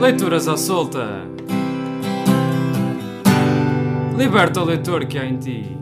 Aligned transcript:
Leituras 0.00 0.48
à 0.48 0.56
solta. 0.56 1.06
Liberta 4.16 4.62
o 4.62 4.64
leitor 4.64 5.04
que 5.04 5.18
há 5.18 5.26
em 5.26 5.36
ti. 5.36 5.76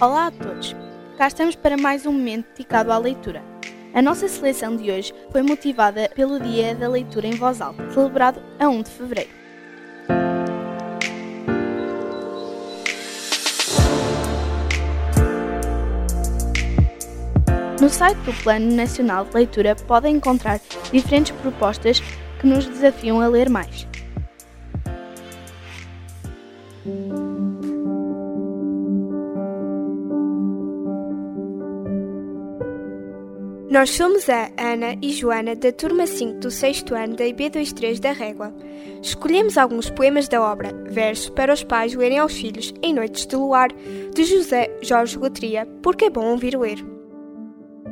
Olá 0.00 0.26
a 0.26 0.30
todos. 0.32 0.74
Cá 1.16 1.28
estamos 1.28 1.54
para 1.54 1.76
mais 1.76 2.06
um 2.06 2.12
momento 2.12 2.48
dedicado 2.48 2.90
à 2.90 2.98
leitura. 2.98 3.40
A 3.94 4.02
nossa 4.02 4.26
seleção 4.26 4.74
de 4.74 4.90
hoje 4.90 5.14
foi 5.30 5.42
motivada 5.42 6.10
pelo 6.12 6.40
Dia 6.40 6.74
da 6.74 6.88
Leitura 6.88 7.28
em 7.28 7.36
Voz 7.36 7.60
Alta, 7.60 7.88
celebrado 7.92 8.42
a 8.58 8.68
1 8.68 8.82
de 8.82 8.90
fevereiro. 8.90 9.41
No 17.82 17.90
site 17.90 18.16
do 18.18 18.32
Plano 18.44 18.76
Nacional 18.76 19.24
de 19.24 19.34
Leitura 19.34 19.74
podem 19.74 20.14
encontrar 20.14 20.60
diferentes 20.92 21.32
propostas 21.32 22.00
que 22.38 22.46
nos 22.46 22.64
desafiam 22.64 23.20
a 23.20 23.26
ler 23.26 23.50
mais. 23.50 23.88
Nós 33.68 33.90
somos 33.90 34.28
a 34.28 34.48
Ana 34.56 34.96
e 35.02 35.10
Joana 35.10 35.56
da 35.56 35.72
turma 35.72 36.06
5 36.06 36.38
do 36.38 36.52
6 36.52 36.84
ano 36.92 37.16
da 37.16 37.24
IB23 37.24 37.98
da 37.98 38.12
Régua. 38.12 38.54
Escolhemos 39.02 39.58
alguns 39.58 39.90
poemas 39.90 40.28
da 40.28 40.40
obra 40.40 40.72
Versos 40.88 41.30
para 41.30 41.52
os 41.52 41.64
pais 41.64 41.94
lerem 41.94 42.18
aos 42.18 42.32
filhos 42.32 42.72
em 42.80 42.94
noites 42.94 43.26
de 43.26 43.34
luar, 43.34 43.70
de 44.14 44.22
José 44.22 44.70
Jorge 44.82 45.18
Lotria, 45.18 45.66
porque 45.82 46.04
é 46.04 46.10
bom 46.10 46.30
ouvir 46.30 46.56
ler. 46.56 46.91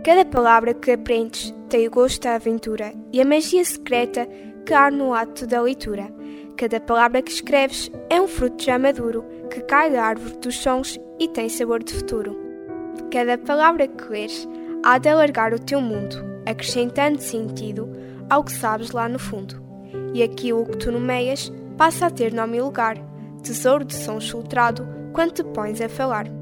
Cada 0.02 0.24
palavra 0.24 0.72
que 0.72 0.92
aprendes 0.92 1.54
tem 1.68 1.86
o 1.86 1.90
gosto 1.90 2.22
da 2.22 2.34
aventura 2.34 2.94
e 3.12 3.20
a 3.20 3.24
magia 3.24 3.62
secreta 3.62 4.26
que 4.64 4.72
há 4.72 4.90
no 4.90 5.12
ato 5.12 5.46
da 5.46 5.60
leitura. 5.60 6.10
Cada 6.56 6.80
palavra 6.80 7.20
que 7.20 7.30
escreves 7.30 7.90
é 8.08 8.18
um 8.18 8.26
fruto 8.26 8.64
já 8.64 8.78
maduro 8.78 9.22
que 9.50 9.60
cai 9.60 9.90
da 9.90 10.02
árvore 10.02 10.38
dos 10.38 10.56
sons 10.56 10.98
e 11.18 11.28
tem 11.28 11.50
sabor 11.50 11.82
de 11.82 11.92
futuro. 11.92 12.34
Cada 13.12 13.36
palavra 13.36 13.86
que 13.86 14.08
lês 14.08 14.48
há 14.82 14.96
de 14.96 15.10
alargar 15.10 15.52
o 15.52 15.58
teu 15.58 15.82
mundo, 15.82 16.16
acrescentando 16.46 17.20
sentido 17.20 17.86
ao 18.30 18.42
que 18.42 18.52
sabes 18.52 18.92
lá 18.92 19.06
no 19.06 19.18
fundo. 19.18 19.62
E 20.14 20.22
aquilo 20.22 20.64
que 20.64 20.78
tu 20.78 20.90
nomeias 20.90 21.52
passa 21.76 22.06
a 22.06 22.10
ter 22.10 22.32
nome 22.32 22.56
e 22.56 22.62
lugar, 22.62 22.96
tesouro 23.42 23.84
de 23.84 23.94
som 23.94 24.18
filtrado 24.18 24.88
quando 25.12 25.32
te 25.32 25.44
pões 25.44 25.78
a 25.82 25.90
falar. 25.90 26.39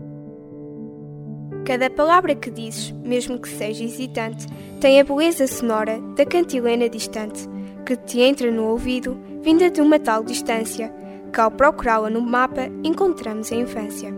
Cada 1.68 1.90
palavra 1.90 2.34
que 2.34 2.50
dizes, 2.50 2.92
mesmo 2.92 3.38
que 3.38 3.46
seja 3.46 3.84
hesitante, 3.84 4.46
tem 4.80 4.98
a 4.98 5.04
beleza 5.04 5.46
sonora 5.46 6.00
da 6.16 6.24
cantilena 6.24 6.88
distante, 6.88 7.46
que 7.84 7.94
te 7.94 8.22
entra 8.22 8.50
no 8.50 8.68
ouvido, 8.68 9.20
vinda 9.42 9.70
de 9.70 9.82
uma 9.82 9.98
tal 9.98 10.24
distância, 10.24 10.90
que 11.30 11.38
ao 11.38 11.50
procurá-la 11.50 12.08
no 12.08 12.22
mapa 12.22 12.70
encontramos 12.82 13.52
a 13.52 13.54
infância. 13.54 14.14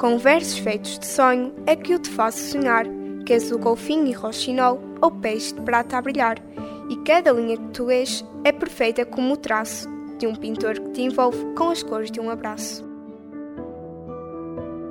Com 0.00 0.18
versos 0.18 0.58
feitos 0.58 0.98
de 0.98 1.06
sonho 1.06 1.54
é 1.64 1.76
que 1.76 1.92
eu 1.92 2.00
te 2.00 2.10
faço 2.10 2.38
sonhar, 2.38 2.86
que 3.24 3.32
és 3.32 3.52
o 3.52 3.58
golfinho 3.60 4.08
e 4.08 4.12
roxinol 4.12 4.80
ou 5.00 5.12
peixe 5.12 5.54
de 5.54 5.60
prata 5.60 5.96
a 5.96 6.02
brilhar, 6.02 6.38
e 6.90 6.96
cada 7.04 7.30
linha 7.30 7.56
que 7.56 7.68
tu 7.68 7.84
lês 7.84 8.24
é 8.42 8.50
perfeita 8.50 9.06
como 9.06 9.34
o 9.34 9.36
traço 9.36 9.88
de 10.18 10.26
um 10.26 10.34
pintor 10.34 10.80
que 10.80 10.90
te 10.90 11.02
envolve 11.02 11.38
com 11.54 11.70
as 11.70 11.84
cores 11.84 12.10
de 12.10 12.18
um 12.18 12.28
abraço. 12.28 12.84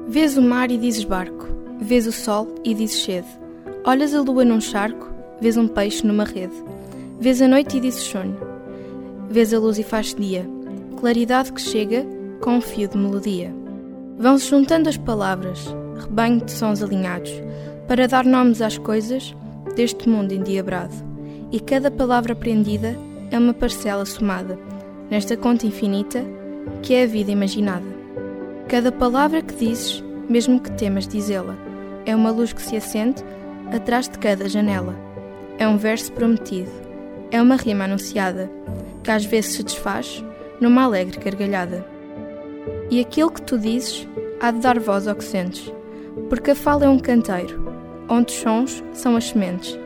Vês 0.08 0.38
o 0.38 0.42
mar 0.42 0.72
e 0.72 0.78
dizes 0.78 1.04
barco, 1.04 1.63
vês 1.84 2.08
o 2.08 2.12
sol 2.14 2.48
e 2.64 2.74
dizes 2.74 3.04
sede, 3.04 3.28
olhas 3.86 4.16
a 4.16 4.22
lua 4.22 4.46
num 4.46 4.62
charco, 4.62 5.12
vês 5.42 5.58
um 5.58 5.68
peixe 5.68 6.08
numa 6.08 6.24
rede, 6.24 6.54
vês 7.20 7.42
a 7.42 7.48
noite 7.48 7.78
e 7.78 7.82
dizes 7.82 8.04
sonho, 8.04 8.38
vês 9.30 9.54
a 9.54 9.60
luz 9.60 9.78
e 9.78 9.84
faz 9.84 10.16
dia, 10.16 10.48
claridade 10.98 11.52
que 11.52 11.62
chega 11.62 12.06
com 12.40 12.56
um 12.56 12.62
fio 12.62 12.88
de 12.88 12.98
melodia. 12.98 13.54
Vão-se 14.18 14.50
juntando 14.50 14.88
as 14.88 14.96
palavras, 14.96 15.76
rebanho 16.00 16.40
de 16.46 16.52
sons 16.52 16.82
alinhados, 16.82 17.34
para 17.86 18.08
dar 18.08 18.24
nomes 18.24 18.62
às 18.62 18.78
coisas 18.78 19.36
deste 19.76 20.08
mundo 20.08 20.32
endiabrado, 20.32 20.96
e 21.52 21.60
cada 21.60 21.92
palavra 21.92 22.32
aprendida 22.32 22.96
é 23.30 23.38
uma 23.38 23.54
parcela 23.54 24.06
somada 24.06 24.58
nesta 25.10 25.36
conta 25.36 25.68
infinita 25.68 26.24
que 26.82 26.94
é 26.94 27.04
a 27.04 27.08
vida 27.08 27.30
imaginada. 27.30 27.86
Cada 28.70 28.90
palavra 28.90 29.42
que 29.42 29.54
dizes, 29.54 30.02
mesmo 30.30 30.62
que 30.62 30.72
temas 30.72 31.06
dizê-la, 31.06 31.58
é 32.06 32.16
uma 32.16 32.32
luz 32.32 32.54
que 32.54 32.62
se 32.62 32.76
acende 32.76 33.24
atrás 33.74 34.08
de 34.08 34.18
cada 34.20 34.48
janela. 34.48 34.96
É 35.58 35.68
um 35.68 35.78
verso 35.78 36.12
prometido, 36.12 36.72
é 37.32 37.42
uma 37.42 37.56
rima 37.56 37.86
anunciada, 37.86 38.50
que 39.04 39.12
às 39.12 39.26
vezes 39.26 39.54
se 39.54 39.64
desfaz 39.64 40.24
numa 40.60 40.84
alegre 40.84 41.20
gargalhada. 41.20 41.86
E 42.90 43.00
aquilo 43.00 43.32
que 43.32 43.42
tu 43.42 43.58
dizes 43.58 44.08
há 44.40 44.52
de 44.52 44.60
dar 44.60 44.80
voz 44.80 45.08
ao 45.08 45.16
que 45.16 45.24
sentes, 45.24 45.72
porque 46.30 46.52
a 46.52 46.56
fala 46.56 46.86
é 46.86 46.90
um 46.90 47.00
canteiro, 47.00 47.74
onde 48.10 48.34
os 48.34 48.40
sons 48.40 48.84
são 48.94 49.16
as 49.16 49.30
sementes, 49.30 49.78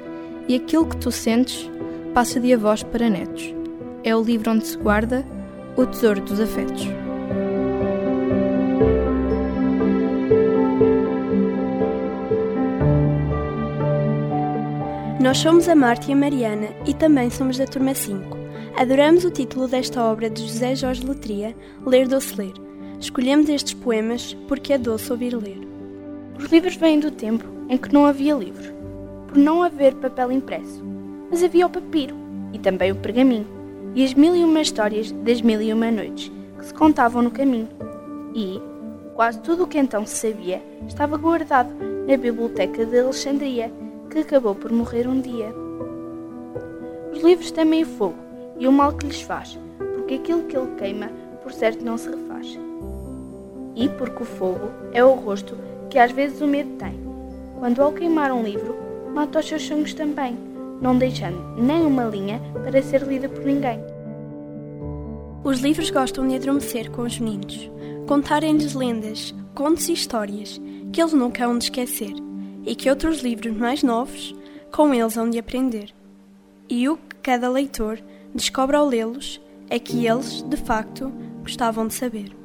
e 0.47 0.55
aquilo 0.55 0.87
que 0.87 0.97
tu 0.97 1.11
sentes 1.11 1.69
passa 2.13 2.39
de 2.39 2.53
avós 2.53 2.83
para 2.83 3.09
netos. 3.09 3.53
É 4.03 4.15
o 4.15 4.23
livro 4.23 4.51
onde 4.51 4.65
se 4.65 4.77
guarda 4.77 5.25
o 5.75 5.85
tesouro 5.85 6.21
dos 6.21 6.39
afetos. 6.39 6.87
Nós 15.19 15.39
somos 15.39 15.67
a 15.67 15.75
Marta 15.75 16.11
e 16.11 16.13
a 16.13 16.15
Mariana 16.15 16.67
e 16.85 16.93
também 16.93 17.31
somos 17.31 17.57
da 17.57 17.65
turma 17.65 17.95
5. 17.95 18.37
Adoramos 18.77 19.25
o 19.25 19.31
título 19.31 19.67
desta 19.67 20.03
obra 20.03 20.29
de 20.29 20.43
José 20.43 20.75
Jorge 20.75 21.03
Letria, 21.03 21.55
Ler 21.83 22.07
Doce 22.07 22.35
Ler. 22.35 22.53
Escolhemos 22.99 23.49
estes 23.49 23.73
poemas 23.73 24.35
porque 24.47 24.73
é 24.73 24.77
doce 24.77 25.11
ouvir 25.11 25.35
ler. 25.35 25.59
Os 26.37 26.51
livros 26.51 26.75
vêm 26.75 26.99
do 26.99 27.09
tempo 27.09 27.43
em 27.67 27.77
que 27.77 27.91
não 27.91 28.05
havia 28.05 28.35
livro, 28.35 28.71
por 29.27 29.37
não 29.37 29.63
haver 29.63 29.95
papel 29.95 30.31
impresso, 30.31 30.83
mas 31.31 31.43
havia 31.43 31.65
o 31.65 31.69
papiro 31.69 32.15
e 32.53 32.59
também 32.59 32.91
o 32.91 32.95
pergaminho 32.95 33.47
e 33.95 34.03
as 34.03 34.13
mil 34.13 34.35
e 34.35 34.43
uma 34.43 34.61
histórias 34.61 35.11
das 35.11 35.41
mil 35.41 35.59
e 35.59 35.73
uma 35.73 35.89
noites 35.89 36.31
que 36.59 36.65
se 36.67 36.73
contavam 36.75 37.23
no 37.23 37.31
caminho. 37.31 37.69
E 38.35 38.61
quase 39.15 39.39
tudo 39.39 39.63
o 39.63 39.67
que 39.67 39.79
então 39.79 40.05
se 40.05 40.27
sabia 40.27 40.61
estava 40.87 41.17
guardado 41.17 41.73
na 42.07 42.15
biblioteca 42.15 42.85
de 42.85 42.99
Alexandria, 42.99 43.71
que 44.09 44.19
acabou 44.19 44.55
por 44.55 44.71
morrer 44.71 45.07
um 45.07 45.19
dia. 45.19 45.53
Os 47.11 47.21
livros 47.21 47.51
temem 47.51 47.83
o 47.83 47.85
fogo 47.85 48.15
e 48.57 48.67
o 48.67 48.71
mal 48.71 48.93
que 48.93 49.05
lhes 49.05 49.21
faz, 49.21 49.57
porque 49.77 50.15
aquilo 50.15 50.43
que 50.43 50.57
ele 50.57 50.75
queima, 50.77 51.09
por 51.43 51.51
certo, 51.51 51.83
não 51.83 51.97
se 51.97 52.09
refaz. 52.09 52.57
E 53.75 53.89
porque 53.89 54.23
o 54.23 54.25
fogo 54.25 54.69
é 54.93 55.03
o 55.03 55.13
rosto 55.13 55.57
que 55.89 55.99
às 55.99 56.11
vezes 56.11 56.41
o 56.41 56.47
medo 56.47 56.71
tem. 56.77 56.99
Quando 57.59 57.81
ao 57.81 57.91
queimar 57.91 58.31
um 58.31 58.43
livro, 58.43 58.75
mata 59.13 59.39
os 59.39 59.47
seus 59.47 59.63
sonhos 59.63 59.93
também, 59.93 60.37
não 60.81 60.97
deixando 60.97 61.55
nem 61.57 61.85
uma 61.85 62.05
linha 62.05 62.41
para 62.63 62.81
ser 62.81 63.01
lida 63.01 63.27
por 63.29 63.43
ninguém. 63.43 63.79
Os 65.43 65.59
livros 65.59 65.89
gostam 65.89 66.27
de 66.27 66.35
adormecer 66.35 66.91
com 66.91 67.03
os 67.03 67.19
meninos, 67.19 67.71
contarem-lhes 68.07 68.73
lendas, 68.73 69.33
contos 69.55 69.87
e 69.89 69.93
histórias 69.93 70.61
que 70.91 71.01
eles 71.01 71.13
nunca 71.13 71.45
hão 71.45 71.57
de 71.57 71.65
esquecer 71.65 72.26
e 72.67 72.75
que 72.75 72.89
outros 72.89 73.21
livros 73.21 73.55
mais 73.55 73.81
novos 73.81 74.35
com 74.71 74.93
eles 74.93 75.17
hão 75.17 75.29
de 75.29 75.39
aprender. 75.39 75.93
E 76.69 76.89
o 76.89 76.97
que 76.97 77.15
cada 77.23 77.49
leitor 77.49 77.97
descobre 78.35 78.75
ao 78.75 78.85
lê-los 78.85 79.41
é 79.69 79.79
que 79.79 80.05
eles, 80.05 80.41
de 80.41 80.57
facto, 80.57 81.11
gostavam 81.41 81.87
de 81.87 81.93
saber. 81.93 82.35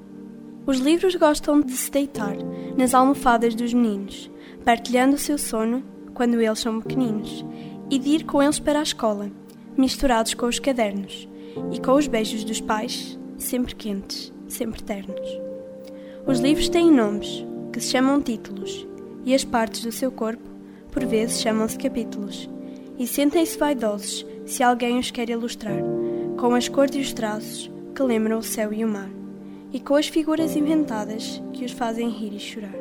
Os 0.65 0.79
livros 0.79 1.17
gostam 1.17 1.61
de 1.61 1.73
se 1.73 1.91
deitar 1.91 2.37
nas 2.77 2.95
almofadas 2.95 3.53
dos 3.57 3.75
meninos, 3.75 4.31
partilhando 4.65 5.17
o 5.17 5.19
seu 5.19 5.37
sono 5.37 5.83
quando 6.15 6.41
eles 6.41 6.61
são 6.61 6.81
pequeninos, 6.81 7.45
e 7.91 7.99
de 7.99 8.11
ir 8.11 8.25
com 8.25 8.41
eles 8.41 8.61
para 8.61 8.79
a 8.79 8.85
escola, 8.85 9.29
misturados 9.77 10.35
com 10.35 10.47
os 10.47 10.61
cadernos 10.61 11.29
e 11.73 11.81
com 11.81 11.93
os 11.95 12.07
beijos 12.07 12.45
dos 12.45 12.61
pais, 12.61 13.19
sempre 13.37 13.75
quentes, 13.75 14.33
sempre 14.47 14.83
ternos. 14.85 15.21
Os 16.25 16.39
livros 16.39 16.69
têm 16.69 16.93
nomes, 16.93 17.45
que 17.73 17.81
se 17.81 17.91
chamam 17.91 18.23
títulos, 18.23 18.87
e 19.25 19.35
as 19.35 19.45
partes 19.45 19.83
do 19.83 19.93
seu 19.93 20.11
corpo, 20.11 20.49
por 20.91 21.05
vezes, 21.05 21.41
chamam-se 21.41 21.79
capítulos, 21.79 22.49
e 22.99 23.07
sentem-se 23.07 23.59
vaidosos 23.59 24.27
se 24.45 24.63
alguém 24.63 24.99
os 24.99 25.11
quer 25.11 25.31
ilustrar, 25.31 25.83
com 26.39 26.55
as 26.55 26.69
cores 26.69 26.97
e 26.97 27.01
os 27.01 27.13
traços 27.13 27.71
que 27.95 28.03
lembram 28.03 28.39
o 28.39 28.43
céu 28.43 28.73
e 28.73 28.85
o 28.85 28.89
mar 28.89 29.11
e 29.73 29.81
com 29.81 29.95
as 29.95 30.07
figuras 30.07 30.55
inventadas 30.55 31.43
que 31.53 31.65
os 31.65 31.73
fazem 31.73 32.11
rir 32.11 32.35
e 32.35 32.39
chorar. 32.39 32.75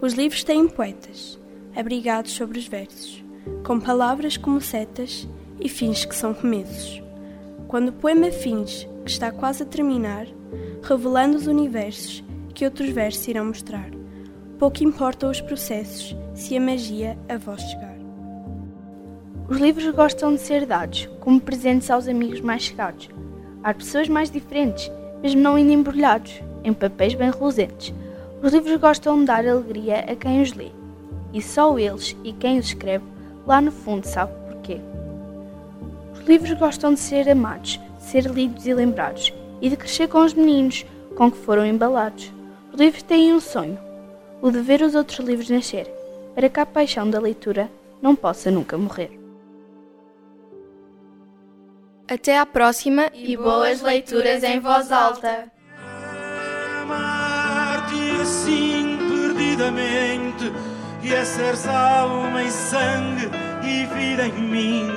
Os 0.00 0.12
livros 0.14 0.44
têm 0.44 0.68
poetas, 0.68 1.38
abrigados 1.74 2.32
sobre 2.32 2.58
os 2.58 2.68
versos, 2.68 3.24
com 3.66 3.80
palavras 3.80 4.36
como 4.36 4.60
setas 4.60 5.28
e 5.60 5.68
fins 5.68 6.04
que 6.04 6.14
são 6.14 6.32
começos. 6.32 7.02
Quando 7.66 7.88
o 7.88 7.92
poema 7.92 8.30
finge 8.30 8.88
que 9.04 9.10
está 9.10 9.32
quase 9.32 9.64
a 9.64 9.66
terminar, 9.66 10.26
revelando 10.82 11.36
os 11.36 11.46
universos 11.46 12.22
que 12.54 12.64
outros 12.64 12.90
versos 12.90 13.26
irão 13.26 13.46
mostrar, 13.46 13.90
pouco 14.64 14.82
importam 14.82 15.30
os 15.30 15.42
processos 15.42 16.16
se 16.34 16.56
a 16.56 16.60
magia 16.60 17.18
a 17.28 17.36
vós 17.36 17.60
chegar. 17.60 17.98
Os 19.46 19.58
livros 19.58 19.94
gostam 19.94 20.34
de 20.34 20.40
ser 20.40 20.64
dados 20.64 21.06
como 21.20 21.38
presentes 21.38 21.90
aos 21.90 22.08
amigos 22.08 22.40
mais 22.40 22.62
chegados, 22.62 23.10
às 23.62 23.76
pessoas 23.76 24.08
mais 24.08 24.30
diferentes, 24.30 24.90
mesmo 25.22 25.42
não 25.42 25.58
indo 25.58 25.70
embrulhados, 25.70 26.40
em 26.64 26.72
papéis 26.72 27.12
bem 27.12 27.30
reluzentes. 27.30 27.92
Os 28.42 28.54
livros 28.54 28.80
gostam 28.80 29.18
de 29.18 29.26
dar 29.26 29.46
alegria 29.46 29.98
a 30.10 30.16
quem 30.16 30.40
os 30.40 30.54
lê, 30.54 30.70
e 31.34 31.42
só 31.42 31.78
eles 31.78 32.16
e 32.24 32.32
quem 32.32 32.58
os 32.58 32.68
escreve 32.68 33.04
lá 33.46 33.60
no 33.60 33.70
fundo 33.70 34.06
sabe 34.06 34.32
porquê. 34.46 34.80
Os 36.14 36.26
livros 36.26 36.54
gostam 36.54 36.94
de 36.94 37.00
ser 37.00 37.28
amados, 37.28 37.78
de 37.98 38.02
ser 38.02 38.24
lidos 38.24 38.66
e 38.66 38.72
lembrados, 38.72 39.30
e 39.60 39.68
de 39.68 39.76
crescer 39.76 40.08
com 40.08 40.24
os 40.24 40.32
meninos 40.32 40.86
com 41.16 41.30
que 41.30 41.36
foram 41.36 41.66
embalados. 41.66 42.32
Os 42.72 42.80
livros 42.80 43.02
têm 43.02 43.34
um 43.34 43.40
sonho, 43.40 43.83
o 44.44 44.50
de 44.50 44.60
ver 44.60 44.82
os 44.82 44.94
outros 44.94 45.20
livros 45.20 45.48
nascer, 45.48 45.90
para 46.34 46.50
que 46.50 46.60
a 46.60 46.66
paixão 46.66 47.08
da 47.08 47.18
leitura 47.18 47.70
não 48.02 48.14
possa 48.14 48.50
nunca 48.50 48.76
morrer. 48.76 49.18
Até 52.06 52.38
à 52.38 52.44
próxima 52.44 53.10
e 53.14 53.38
boas 53.38 53.80
leituras 53.80 54.42
em 54.44 54.60
voz 54.60 54.92
alta. 54.92 55.50
Amar-te 56.82 58.20
assim 58.20 58.98
perdidamente 59.08 60.52
e 61.02 61.14
é 61.14 61.24
ser 61.24 61.54
alma 61.66 62.42
e 62.42 62.50
sangue 62.50 63.30
e 63.62 63.86
vida 63.86 64.26
em 64.26 64.42
mim 64.42 64.90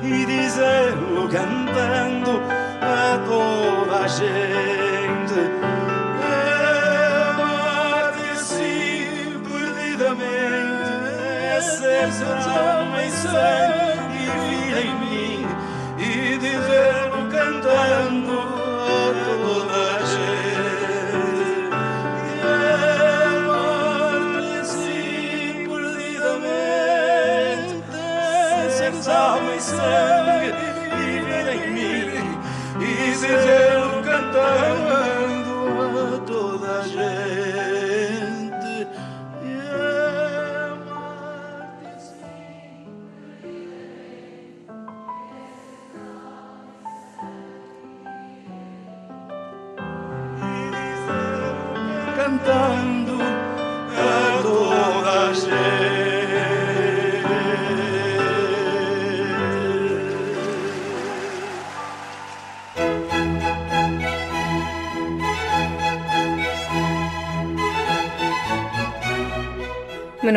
e 0.00 0.26
dizer-lo 0.26 1.28
cantando 1.28 2.40
a 2.80 3.18
toda 3.26 4.04
a 4.04 4.06
gente. 4.06 5.65
É 11.56 11.60
ser 11.62 12.10
alma 12.50 13.02
e 13.02 13.10
sangue 13.10 14.28
e 14.28 14.74
em 14.78 14.94
mim 15.00 15.46
e 15.98 16.36
dizer-lo 16.36 17.30
cantando 17.30 18.38
a 18.38 19.14
toda 19.24 19.74
a 19.74 19.98
gente. 20.12 21.70
Amar-te 23.38 24.54
assim 24.60 25.66
perdidamente, 25.66 27.74
seres 28.76 29.08
alma 29.08 29.54
e 29.54 29.60
sangue 29.60 30.52
e 30.92 30.94
em 31.54 31.62
mim, 31.72 32.38
e 32.80 32.82
dizer-lo 33.10 33.65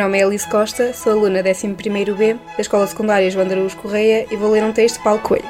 nome 0.00 0.18
é 0.18 0.24
Alice 0.24 0.48
Costa, 0.48 0.94
sou 0.94 1.12
aluna 1.12 1.42
11º 1.42 2.14
B 2.14 2.32
da 2.32 2.60
Escola 2.60 2.86
Secundária 2.86 3.30
João 3.30 3.46
de 3.46 3.52
Araújo 3.52 3.76
Correia 3.76 4.26
e 4.30 4.36
vou 4.36 4.50
ler 4.50 4.64
um 4.64 4.72
texto 4.72 4.96
de 4.96 5.04
Paulo 5.04 5.20
Coelho. 5.20 5.44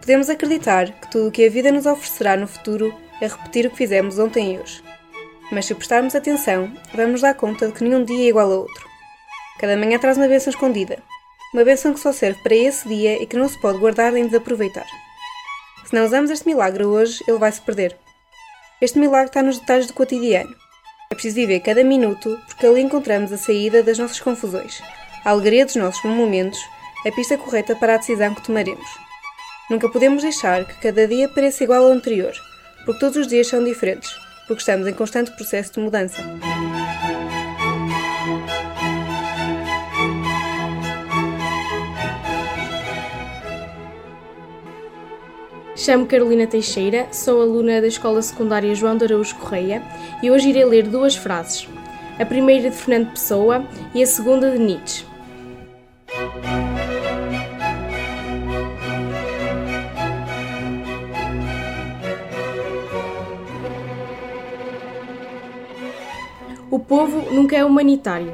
Podemos 0.00 0.28
acreditar 0.28 0.90
que 0.90 1.10
tudo 1.10 1.28
o 1.28 1.32
que 1.32 1.46
a 1.46 1.50
vida 1.50 1.72
nos 1.72 1.86
oferecerá 1.86 2.36
no 2.36 2.46
futuro 2.46 2.94
é 3.18 3.26
repetir 3.26 3.64
o 3.64 3.70
que 3.70 3.76
fizemos 3.78 4.18
ontem 4.18 4.56
e 4.56 4.58
hoje. 4.58 4.82
Mas 5.50 5.64
se 5.64 5.74
prestarmos 5.74 6.14
atenção, 6.14 6.70
vamos 6.94 7.22
dar 7.22 7.32
conta 7.32 7.68
de 7.68 7.72
que 7.72 7.84
nenhum 7.84 8.04
dia 8.04 8.26
é 8.26 8.28
igual 8.28 8.52
a 8.52 8.56
outro. 8.56 8.86
Cada 9.58 9.78
manhã 9.78 9.98
traz 9.98 10.18
uma 10.18 10.28
bênção 10.28 10.50
escondida. 10.50 10.98
Uma 11.54 11.64
bênção 11.64 11.94
que 11.94 12.00
só 12.00 12.12
serve 12.12 12.42
para 12.42 12.54
esse 12.54 12.86
dia 12.86 13.22
e 13.22 13.26
que 13.26 13.36
não 13.36 13.48
se 13.48 13.58
pode 13.62 13.78
guardar 13.78 14.12
nem 14.12 14.26
desaproveitar. 14.26 14.86
Se 15.92 15.96
não 15.96 16.06
usamos 16.06 16.30
este 16.30 16.46
milagre 16.46 16.86
hoje, 16.86 17.22
ele 17.28 17.36
vai 17.36 17.52
se 17.52 17.60
perder. 17.60 17.94
Este 18.80 18.98
milagre 18.98 19.26
está 19.26 19.42
nos 19.42 19.58
detalhes 19.58 19.86
do 19.86 19.92
cotidiano. 19.92 20.56
É 21.10 21.14
preciso 21.14 21.36
viver 21.36 21.60
cada 21.60 21.84
minuto, 21.84 22.40
porque 22.46 22.66
ali 22.66 22.80
encontramos 22.80 23.30
a 23.30 23.36
saída 23.36 23.82
das 23.82 23.98
nossas 23.98 24.18
confusões, 24.18 24.82
a 25.22 25.28
alegria 25.28 25.66
dos 25.66 25.76
nossos 25.76 26.02
momentos, 26.02 26.58
a 27.06 27.12
pista 27.12 27.36
correta 27.36 27.76
para 27.76 27.96
a 27.96 27.98
decisão 27.98 28.34
que 28.34 28.42
tomaremos. 28.42 28.88
Nunca 29.68 29.86
podemos 29.90 30.22
deixar 30.22 30.64
que 30.64 30.80
cada 30.80 31.06
dia 31.06 31.28
pareça 31.28 31.62
igual 31.62 31.84
ao 31.84 31.92
anterior, 31.92 32.32
porque 32.86 32.98
todos 32.98 33.18
os 33.18 33.26
dias 33.26 33.48
são 33.48 33.62
diferentes, 33.62 34.10
porque 34.48 34.62
estamos 34.62 34.88
em 34.88 34.94
constante 34.94 35.30
processo 35.32 35.74
de 35.74 35.80
mudança. 35.80 36.22
Chamo 45.84 46.06
Carolina 46.06 46.46
Teixeira, 46.46 47.08
sou 47.10 47.42
aluna 47.42 47.80
da 47.80 47.88
Escola 47.88 48.22
Secundária 48.22 48.72
João 48.72 48.96
de 48.96 49.04
Araújo 49.04 49.34
Correia 49.34 49.82
e 50.22 50.30
hoje 50.30 50.50
irei 50.50 50.64
ler 50.64 50.86
duas 50.86 51.16
frases. 51.16 51.68
A 52.20 52.24
primeira 52.24 52.70
de 52.70 52.76
Fernando 52.76 53.10
Pessoa 53.10 53.66
e 53.92 54.00
a 54.00 54.06
segunda 54.06 54.52
de 54.52 54.60
Nietzsche. 54.60 55.04
O 66.70 66.78
povo 66.78 67.34
nunca 67.34 67.56
é 67.56 67.64
humanitário. 67.64 68.32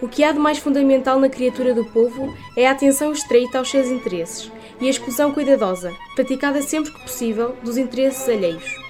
O 0.00 0.06
que 0.06 0.22
há 0.22 0.30
de 0.30 0.38
mais 0.38 0.58
fundamental 0.58 1.18
na 1.18 1.28
criatura 1.28 1.74
do 1.74 1.84
povo 1.86 2.32
é 2.56 2.68
a 2.68 2.70
atenção 2.70 3.10
estreita 3.10 3.58
aos 3.58 3.68
seus 3.68 3.88
interesses 3.88 4.52
e 4.80 4.86
a 4.86 4.90
exclusão 4.90 5.32
cuidadosa, 5.32 5.92
praticada 6.14 6.60
sempre 6.62 6.92
que 6.92 7.00
possível, 7.00 7.56
dos 7.62 7.76
interesses 7.76 8.28
alheios. 8.28 8.86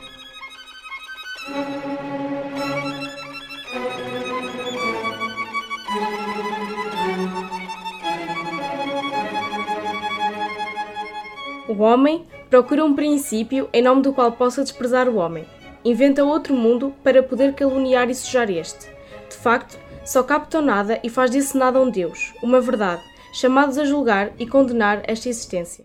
O 11.68 11.82
homem 11.82 12.24
procura 12.48 12.84
um 12.84 12.94
princípio 12.94 13.68
em 13.72 13.82
nome 13.82 14.00
do 14.00 14.12
qual 14.12 14.32
possa 14.32 14.62
desprezar 14.62 15.08
o 15.08 15.16
homem. 15.16 15.44
Inventa 15.84 16.24
outro 16.24 16.54
mundo 16.54 16.94
para 17.02 17.22
poder 17.22 17.54
caluniar 17.54 18.08
e 18.08 18.14
sujar 18.14 18.50
este. 18.50 18.88
De 19.28 19.36
facto, 19.36 19.78
só 20.04 20.22
captam 20.22 20.62
nada 20.62 21.00
e 21.02 21.10
faz 21.10 21.30
disso 21.30 21.58
nada 21.58 21.80
um 21.80 21.90
Deus, 21.90 22.32
uma 22.42 22.60
verdade, 22.60 23.02
chamados 23.36 23.76
a 23.76 23.84
julgar 23.84 24.32
e 24.38 24.46
condenar 24.46 25.02
esta 25.06 25.28
existência. 25.28 25.84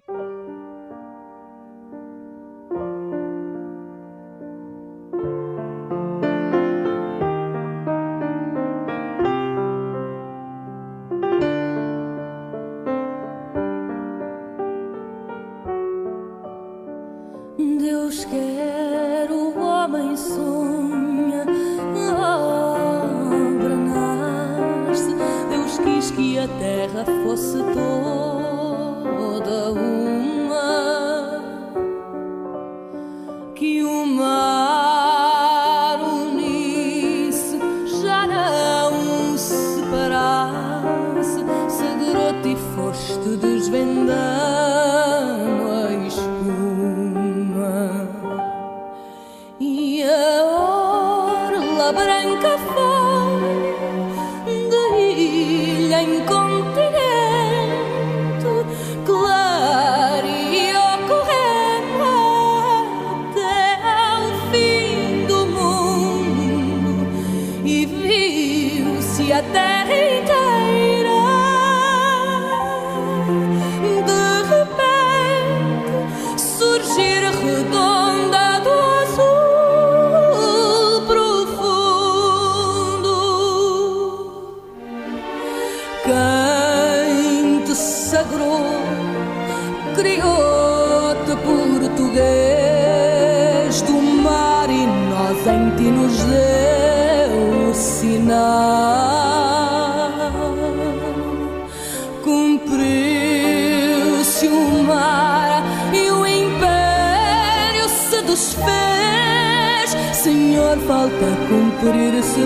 Falta 110.88 111.30
cumprir-se 111.48 112.42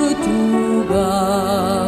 Portugal. 0.00 1.83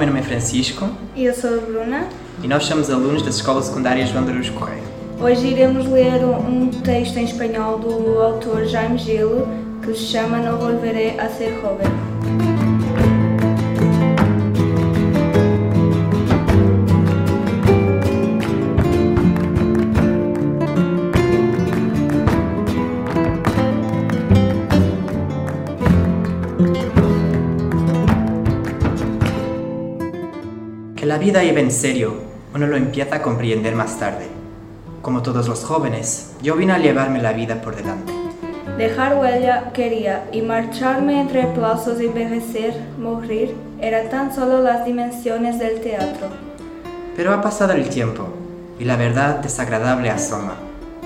Meu 0.00 0.06
nome 0.06 0.20
é 0.20 0.22
Francisco 0.22 0.88
E 1.14 1.24
eu 1.24 1.34
sou 1.34 1.54
a 1.54 1.58
Bruna. 1.58 2.08
e 2.42 2.48
nós 2.48 2.64
somos 2.64 2.90
alunos 2.90 3.22
da 3.22 3.28
Escola 3.28 3.60
Secundária 3.62 4.06
João 4.06 4.24
de 4.24 4.30
Aruz 4.32 4.48
Correia. 4.48 4.82
Hoje 5.20 5.46
iremos 5.48 5.86
ler 5.86 6.24
um 6.24 6.68
texto 6.70 7.18
em 7.18 7.24
espanhol 7.24 7.78
do 7.78 8.18
autor 8.18 8.64
Jaime 8.64 8.96
Gil 8.96 9.46
que 9.82 9.92
se 9.94 10.04
chama 10.06 10.38
Não 10.38 10.56
Volveré 10.56 11.16
a 11.18 11.28
Ser 11.28 11.60
Joven. 11.60 12.49
Vida 31.20 31.44
iba 31.44 31.60
en 31.60 31.70
serio, 31.70 32.14
uno 32.54 32.66
lo 32.66 32.76
empieza 32.76 33.16
a 33.16 33.22
comprender 33.22 33.76
más 33.76 33.98
tarde. 33.98 34.26
Como 35.02 35.22
todos 35.22 35.46
los 35.48 35.64
jóvenes, 35.64 36.32
yo 36.42 36.56
vine 36.56 36.72
a 36.72 36.78
llevarme 36.78 37.22
la 37.22 37.32
vida 37.32 37.60
por 37.60 37.76
delante. 37.76 38.12
Dejar 38.78 39.16
huella 39.16 39.70
quería 39.74 40.24
y 40.32 40.40
marcharme 40.40 41.20
entre 41.20 41.44
plazos, 41.48 42.00
envejecer, 42.00 42.74
morir, 42.98 43.54
era 43.80 44.08
tan 44.08 44.34
solo 44.34 44.62
las 44.62 44.86
dimensiones 44.86 45.58
del 45.58 45.80
teatro. 45.82 46.28
Pero 47.14 47.34
ha 47.34 47.42
pasado 47.42 47.74
el 47.74 47.88
tiempo 47.90 48.26
y 48.78 48.84
la 48.84 48.96
verdad 48.96 49.40
desagradable 49.40 50.08
asoma. 50.08 50.54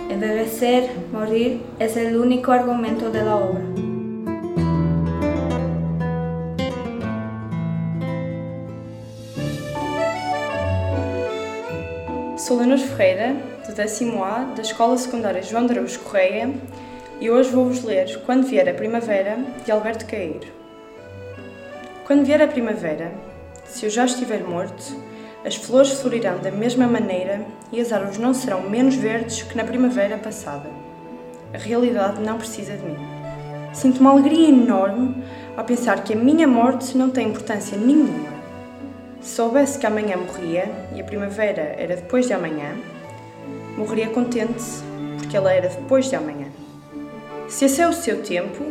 Envejecer, 0.09 0.91
morir 1.13 1.63
es 1.81 1.97
el 1.97 2.17
único 2.17 2.53
argumento 2.53 3.11
de 3.11 3.25
la 3.25 3.37
obra. 3.37 3.94
Sou 12.45 12.59
Leonor 12.59 12.77
Ferreira, 12.77 13.35
do 13.67 13.75
décimo 13.75 14.23
A, 14.23 14.41
da 14.55 14.61
Escola 14.61 14.99
Secundária 14.99 15.43
João 15.43 15.65
de 15.65 15.73
Araújo 15.73 15.99
Correia, 16.01 16.53
e 17.19 17.31
hoje 17.31 17.49
vou-vos 17.49 17.83
ler 17.83 18.21
Quando 18.27 18.47
Vier 18.47 18.69
a 18.69 18.75
Primavera, 18.75 19.39
de 19.65 19.73
Alberto 19.73 20.05
Caeiro. 20.05 20.47
Quando 22.07 22.27
vier 22.27 22.43
a 22.43 22.47
primavera, 22.47 23.11
se 23.65 23.87
eu 23.87 23.91
já 23.91 24.05
estiver 24.05 24.45
morto, 24.45 24.95
as 25.43 25.57
flores 25.57 25.93
florirão 25.93 26.37
da 26.37 26.51
mesma 26.51 26.87
maneira 26.87 27.41
e 27.73 27.81
as 27.81 27.91
árvores 27.91 28.19
não 28.19 28.35
serão 28.35 28.69
menos 28.69 28.95
verdes 28.95 29.43
que 29.43 29.57
na 29.57 29.65
primavera 29.65 30.19
passada. 30.19 30.69
A 31.55 31.57
realidade 31.57 32.21
não 32.21 32.37
precisa 32.37 32.77
de 32.77 32.85
mim. 32.85 32.99
Sinto 33.73 34.01
uma 34.01 34.11
alegria 34.11 34.51
enorme 34.51 35.25
ao 35.57 35.65
pensar 35.65 36.05
que 36.05 36.13
a 36.13 36.17
minha 36.17 36.47
morte 36.47 36.95
não 36.95 37.09
tem 37.09 37.29
importância 37.29 37.79
nenhuma. 37.79 38.34
Se 39.25 39.37
soubesse 39.37 39.79
que 39.79 39.87
amanhã 39.87 40.19
morria 40.19 40.71
e 40.95 41.01
a 41.01 41.05
primavera 41.05 41.75
era 41.79 41.97
depois 41.97 42.27
de 42.27 42.35
amanhã, 42.35 42.77
morreria 43.75 44.11
contente 44.11 44.63
porque 45.17 45.35
ela 45.35 45.51
era 45.51 45.71
depois 45.71 46.11
de 46.11 46.15
amanhã. 46.15 46.49
Se 47.49 47.65
esse 47.65 47.81
é 47.81 47.89
o 47.89 47.93
seu 47.95 48.23
tempo, 48.23 48.63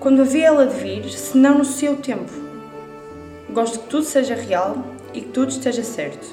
quando 0.00 0.22
havia 0.22 0.46
ela 0.46 0.66
de 0.66 0.74
vir, 0.74 1.10
se 1.10 1.36
não 1.36 1.58
no 1.58 1.66
seu 1.66 1.96
tempo? 1.96 2.32
Gosto 3.50 3.80
que 3.80 3.88
tudo 3.88 4.04
seja 4.04 4.34
real 4.34 4.82
e 5.12 5.20
que 5.20 5.28
tudo 5.28 5.50
esteja 5.50 5.84
certo. 5.84 6.26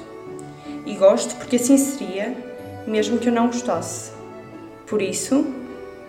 E 0.86 0.94
gosto 0.94 1.36
porque 1.36 1.56
assim 1.56 1.76
seria, 1.76 2.34
mesmo 2.86 3.18
que 3.18 3.28
eu 3.28 3.32
não 3.34 3.48
gostasse. 3.48 4.12
Por 4.86 5.02
isso, 5.02 5.46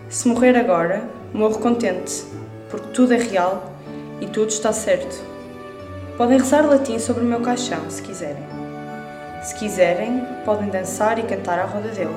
se 0.08 0.26
morrer 0.26 0.56
agora, 0.56 1.06
morro 1.34 1.58
contente, 1.58 2.24
porque 2.70 2.88
tudo 2.94 3.12
é 3.12 3.18
real 3.18 3.70
e 4.18 4.26
tudo 4.26 4.48
está 4.48 4.72
certo. 4.72 5.29
Podem 6.20 6.38
rezar 6.38 6.66
latim 6.66 6.98
sobre 6.98 7.24
o 7.24 7.26
meu 7.26 7.40
caixão, 7.40 7.88
se 7.88 8.02
quiserem. 8.02 8.44
Se 9.42 9.54
quiserem, 9.54 10.22
podem 10.44 10.68
dançar 10.68 11.18
e 11.18 11.22
cantar 11.22 11.58
à 11.58 11.64
roda 11.64 11.88
dele. 11.88 12.14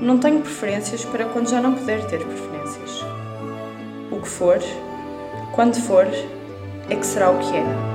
Não 0.00 0.16
tenho 0.16 0.40
preferências 0.40 1.04
para 1.04 1.26
quando 1.26 1.50
já 1.50 1.60
não 1.60 1.74
puder 1.74 2.06
ter 2.06 2.24
preferências. 2.24 3.04
O 4.10 4.18
que 4.22 4.26
for, 4.26 4.56
quando 5.54 5.74
for, 5.74 6.06
é 6.88 6.96
que 6.96 7.04
será 7.04 7.28
o 7.28 7.38
que 7.38 7.54
é. 7.54 7.85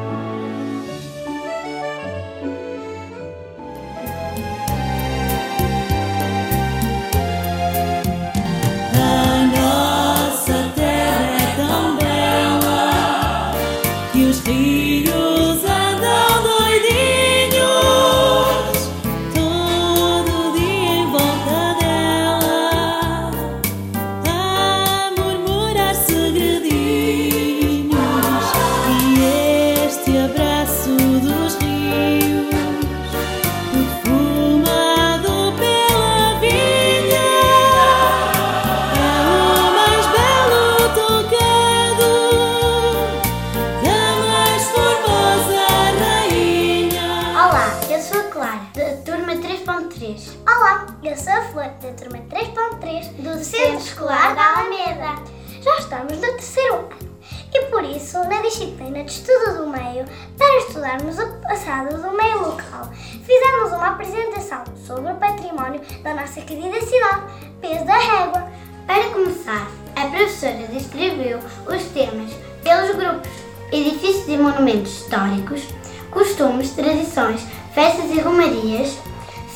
Eu 51.03 51.17
sou 51.17 51.33
a 51.33 51.41
Flor, 51.45 51.65
da 51.81 51.93
turma 51.93 52.19
3.3 52.29 53.11
do 53.23 53.43
Centro 53.43 53.79
Escolar 53.79 54.35
da 54.35 54.59
Alameda. 54.59 55.23
Já 55.59 55.77
estamos 55.79 56.13
no 56.13 56.21
terceiro 56.21 56.75
ano 56.75 57.11
e 57.53 57.65
por 57.65 57.83
isso, 57.83 58.19
na 58.25 58.39
disciplina 58.41 59.03
de 59.03 59.11
Estudo 59.11 59.57
do 59.57 59.67
Meio, 59.67 60.05
para 60.37 60.57
estudarmos 60.59 61.17
o 61.17 61.27
passado 61.41 61.99
do 61.99 62.15
meio 62.15 62.41
local, 62.41 62.87
fizemos 62.93 63.71
uma 63.71 63.87
apresentação 63.87 64.63
sobre 64.85 65.11
o 65.11 65.15
património 65.15 65.81
da 66.03 66.13
nossa 66.13 66.39
querida 66.41 66.79
cidade, 66.81 67.33
Peso 67.59 67.85
da 67.85 67.97
Régua. 67.97 68.51
Para 68.85 69.09
começar, 69.09 69.67
a 69.95 70.07
professora 70.07 70.67
descreveu 70.67 71.39
os 71.39 71.83
temas 71.93 72.31
pelos 72.63 72.95
grupos 72.95 73.31
edifícios 73.71 74.27
e 74.27 74.37
monumentos 74.37 75.01
históricos, 75.01 75.63
costumes, 76.11 76.71
tradições, 76.71 77.41
festas 77.73 78.11
e 78.11 78.19
romarias, 78.19 78.97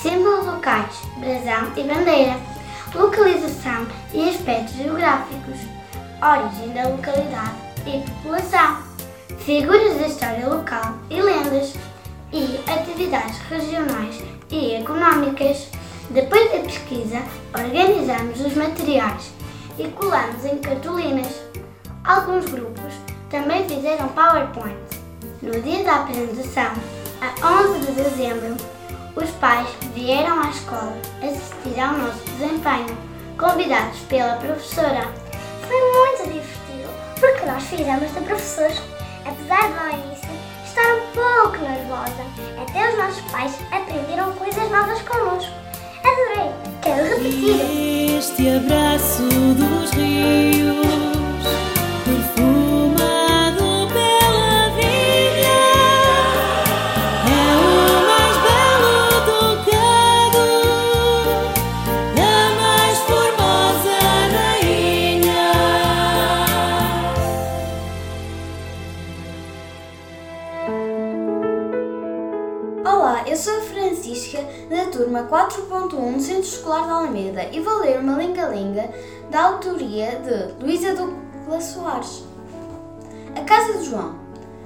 símbolos 0.06 0.46
locais, 0.46 1.02
brasão 1.18 1.72
e 1.76 1.82
bandeira, 1.82 2.38
localização 2.94 3.88
e 4.14 4.30
aspectos 4.30 4.76
geográficos, 4.76 5.58
origem 6.22 6.76
da 6.76 6.90
localidade 6.90 7.56
e 7.88 8.08
população, 8.12 8.84
figuras 9.40 9.98
da 9.98 10.06
história 10.06 10.48
local 10.48 10.94
e 11.10 11.20
lendas, 11.20 11.74
e 12.32 12.60
atividades 12.70 13.40
regionais 13.50 14.22
e 14.52 14.76
económicas. 14.76 15.70
Depois 16.12 16.52
da 16.52 16.60
pesquisa, 16.60 17.24
organizamos 17.58 18.40
os 18.42 18.54
materiais 18.54 19.32
e 19.80 19.88
colamos 19.88 20.46
em 20.46 20.60
cartolinas. 20.60 21.42
Alguns 22.04 22.46
grupos 22.46 22.94
também 23.32 23.68
fizeram 23.68 24.08
PowerPoint. 24.10 24.78
No 25.42 25.60
dia 25.62 25.84
da 25.84 25.96
apresentação, 25.96 26.74
a 27.22 27.64
11 27.64 27.80
de 27.80 27.92
dezembro, 27.94 28.75
os 29.16 29.30
pais 29.32 29.68
vieram 29.94 30.42
à 30.42 30.50
escola 30.50 30.94
assistir 31.22 31.80
ao 31.80 31.98
nosso 31.98 32.24
desempenho, 32.38 32.98
convidados 33.38 34.00
pela 34.10 34.36
professora. 34.36 35.08
Foi 35.68 35.78
muito 35.78 36.24
divertido, 36.34 36.90
porque 37.20 37.46
nós 37.46 37.64
fizemos 37.64 38.14
de 38.14 38.22
professores. 38.22 38.82
Apesar 39.26 39.68
de 39.72 39.96
início 39.96 40.30
estar 40.66 40.94
um 40.94 41.02
pouco 41.14 41.58
nervosa, 41.58 42.24
até 42.62 42.90
os 42.90 42.98
nossos 42.98 43.32
pais 43.32 43.58
aprenderam 43.72 44.34
coisas 44.34 44.70
novas 44.70 45.02
connosco. 45.02 45.52
Adorei, 46.04 46.52
quero 46.84 47.04
repetir. 47.16 48.18
Este 48.20 48.50
abraço 48.50 49.24
dos 49.24 49.92
rios, 49.92 51.05
Eu 73.26 73.36
sou 73.36 73.58
a 73.58 73.62
Francisca 73.62 74.38
da 74.70 74.86
turma 74.92 75.24
4.1 75.24 76.14
do 76.14 76.22
Centro 76.22 76.44
Escolar 76.44 76.84
de 76.84 76.92
Alameda 76.92 77.50
e 77.52 77.60
vou 77.60 77.80
ler 77.80 78.00
uma 78.00 78.16
lenga-lenga 78.16 78.88
da 79.32 79.46
autoria 79.46 80.20
de 80.20 80.64
Luísa 80.64 80.94
Douglas 80.94 81.64
Soares. 81.64 82.24
A 83.36 83.42
Casa 83.42 83.80
do 83.80 83.84
João. 83.84 84.16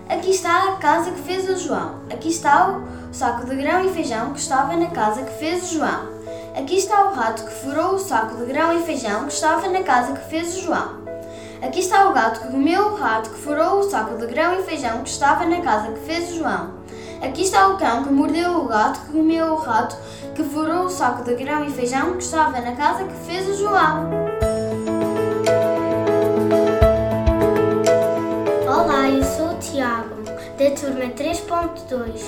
Aqui 0.09 0.31
está 0.31 0.73
a 0.73 0.75
casa 0.75 1.11
que 1.11 1.21
fez 1.21 1.47
o 1.49 1.57
João. 1.57 2.01
Aqui 2.11 2.27
está 2.27 2.69
o 2.69 3.13
saco 3.13 3.45
de 3.45 3.55
grão 3.55 3.85
e 3.85 3.93
feijão 3.93 4.33
que 4.33 4.39
estava 4.39 4.75
na 4.75 4.87
casa 4.87 5.23
que 5.23 5.39
fez 5.39 5.63
o 5.63 5.75
João. 5.75 6.09
Aqui 6.53 6.75
está 6.75 7.05
o 7.05 7.13
rato 7.13 7.45
que 7.45 7.53
furou 7.53 7.93
o 7.93 7.99
saco 7.99 8.35
de 8.35 8.45
grão 8.45 8.77
e 8.77 8.83
feijão 8.83 9.25
que 9.25 9.31
estava 9.31 9.69
na 9.69 9.83
casa 9.83 10.11
que 10.11 10.29
fez 10.29 10.57
o 10.57 10.61
João. 10.63 10.99
Aqui 11.61 11.79
está 11.79 12.09
o 12.09 12.13
gato 12.13 12.41
que 12.41 12.51
comeu 12.51 12.87
o 12.87 12.95
rato 12.95 13.29
que 13.29 13.39
furou 13.39 13.79
o 13.79 13.89
saco 13.89 14.17
de 14.17 14.27
grão 14.27 14.59
e 14.59 14.63
feijão 14.63 15.01
que 15.01 15.09
estava 15.09 15.45
na 15.45 15.61
casa 15.61 15.93
que 15.93 15.99
fez 16.01 16.31
o 16.31 16.39
João. 16.39 16.78
Aqui 17.21 17.41
está 17.41 17.67
o 17.67 17.77
cão 17.77 18.05
que 18.05 18.13
mordeu 18.13 18.59
o 18.59 18.65
gato 18.65 19.01
que 19.01 19.11
comeu 19.11 19.47
o 19.47 19.57
rato 19.57 19.97
que 20.33 20.41
furou 20.41 20.85
o 20.85 20.89
saco 20.89 21.21
de 21.23 21.35
grão 21.35 21.65
e 21.65 21.69
feijão 21.69 22.13
que 22.13 22.23
estava 22.23 22.61
na 22.61 22.71
casa 22.77 23.03
que 23.03 23.13
fez 23.25 23.45
o 23.49 23.57
João. 23.57 24.09
Olá, 28.65 29.09
eu 29.09 29.23
sou 29.23 29.49
o 29.49 29.59
Tiago, 29.59 30.23
da 30.23 30.72
turma 30.79 31.13
3.2. 31.13 32.22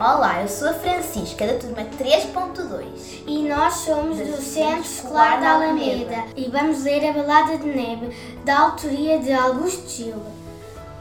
Olá, 0.00 0.42
eu 0.42 0.48
sou 0.48 0.68
a 0.68 0.74
Francisca, 0.74 1.46
da 1.46 1.54
turma 1.54 1.84
3.2. 1.96 3.22
E 3.28 3.48
nós 3.48 3.74
somos 3.74 4.18
do 4.18 4.36
Centro 4.42 4.80
Escolar 4.80 5.40
da 5.40 5.52
Alameda 5.52 6.24
e 6.36 6.50
vamos 6.50 6.82
ler 6.82 7.08
a 7.08 7.12
Balada 7.12 7.56
de 7.56 7.68
Neve, 7.68 8.16
da 8.44 8.58
autoria 8.58 9.20
de 9.20 9.32
Augusto 9.32 9.88
Gil. 9.88 10.20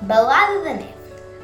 Balada 0.02 0.60
da 0.60 0.74
Neve. 0.76 1.04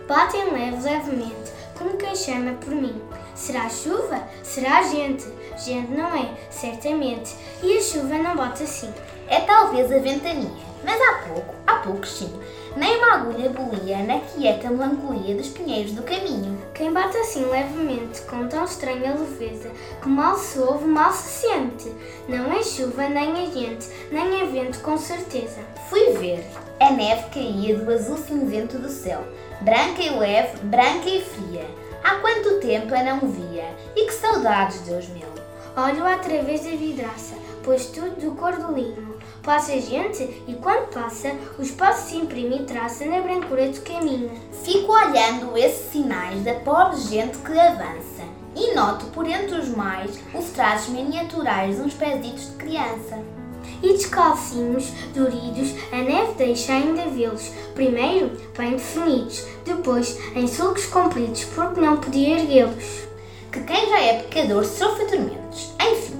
Batem 0.09 0.51
leve, 0.51 0.81
levemente, 0.81 1.38
como 1.79 1.95
quem 1.97 2.13
chama 2.13 2.51
por 2.55 2.75
mim. 2.75 3.01
Será 3.33 3.69
chuva? 3.69 4.21
Será 4.43 4.83
gente? 4.83 5.25
Gente 5.57 5.91
não 5.91 6.13
é, 6.13 6.29
certamente. 6.51 7.33
E 7.63 7.77
a 7.77 7.81
chuva 7.81 8.17
não 8.17 8.35
bate 8.35 8.63
assim. 8.63 8.93
É 9.29 9.39
talvez 9.39 9.89
a 9.91 9.99
ventania, 9.99 10.51
mas 10.83 10.99
há 11.01 11.27
pouco, 11.27 11.55
há 11.65 11.75
pouco 11.77 12.05
sim, 12.05 12.31
nem 12.75 12.97
uma 12.97 13.13
agulha 13.13 13.49
bolia 13.49 13.99
na 13.99 14.19
quieta 14.19 14.69
melancolia 14.69 15.35
dos 15.35 15.49
pinheiros 15.49 15.91
do 15.93 16.03
caminho. 16.03 16.59
Quem 16.73 16.91
bate 16.91 17.17
assim 17.17 17.45
levemente, 17.45 18.21
com 18.21 18.47
tão 18.47 18.65
estranha 18.65 19.15
leveza, 19.15 19.69
que 20.01 20.09
mal 20.09 20.37
se 20.37 20.59
ouve, 20.59 20.85
mal 20.85 21.13
se 21.13 21.47
sente. 21.47 21.93
Não 22.27 22.51
é 22.51 22.63
chuva, 22.63 23.07
nem 23.07 23.43
é 23.43 23.51
gente, 23.51 23.87
nem 24.11 24.41
é 24.41 24.45
vento, 24.45 24.79
com 24.81 24.97
certeza. 24.97 25.59
Fui 25.89 26.11
ver. 26.13 26.45
A 26.79 26.91
neve 26.91 27.23
caía 27.33 27.77
do 27.77 27.91
azul 27.91 28.17
cinzento 28.17 28.79
do 28.79 28.89
céu, 28.89 29.21
branca 29.61 30.01
e 30.01 30.09
leve, 30.09 30.57
branca 30.63 31.09
e 31.09 31.21
fria. 31.21 31.65
Há 32.03 32.15
quanto 32.15 32.59
tempo 32.59 32.93
a 32.95 33.03
não 33.03 33.19
via, 33.19 33.75
e 33.95 34.05
que 34.05 34.13
saudades, 34.13 34.81
Deus 34.81 35.07
meu! 35.09 35.27
Olho 35.75 36.05
através 36.05 36.63
da 36.63 36.71
vidraça, 36.71 37.35
pois 37.63 37.87
tudo 37.87 38.19
do 38.19 38.35
cor 38.35 38.53
do 38.53 38.73
linho. 38.73 39.17
Passa 39.43 39.79
gente 39.79 40.23
e 40.47 40.57
quando 40.61 40.93
passa, 40.93 41.31
os 41.57 41.71
passos 41.71 42.11
imprimem 42.13 42.65
traça 42.65 43.05
na 43.05 43.21
brancura 43.21 43.69
do 43.69 43.81
caminho. 43.81 44.31
Fico 44.63 44.91
olhando 44.91 45.57
esses 45.57 45.91
sinais 45.91 46.43
da 46.43 46.55
pobre 46.55 46.97
gente 46.97 47.37
que 47.37 47.57
avança 47.57 48.23
e 48.55 48.73
noto 48.75 49.05
por 49.07 49.25
entre 49.27 49.55
os 49.55 49.69
mais 49.69 50.19
os 50.33 50.49
traços 50.51 50.89
miniaturais 50.89 51.77
de 51.77 51.81
uns 51.83 51.93
pezitos 51.93 52.47
de 52.47 52.55
criança. 52.57 53.38
E 53.82 53.93
descalcinhos, 53.93 54.91
doridos, 55.13 55.73
a 55.91 55.97
neve 55.97 56.34
deixa 56.38 56.73
ainda 56.73 57.03
vê-los, 57.08 57.51
primeiro 57.73 58.32
bem 58.58 58.71
definidos, 58.71 59.45
depois 59.65 60.17
em 60.36 60.47
sulcos 60.47 60.86
compridos, 60.88 61.45
porque 61.55 61.79
não 61.79 61.97
podia 61.97 62.39
erguê-los. 62.39 63.08
Que 63.51 63.62
quem 63.62 63.89
já 63.89 64.01
é 64.01 64.21
pecador 64.21 64.65
sofre 64.65 65.05
tormentos, 65.05 65.73
enfim. 65.82 66.19